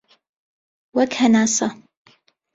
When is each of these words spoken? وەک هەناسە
وەک 0.97 1.11
هەناسە 1.19 1.67